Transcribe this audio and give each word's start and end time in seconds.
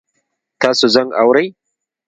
تاسو 0.61 0.85
زنګ 0.93 1.09
اورئ؟ 1.21 1.47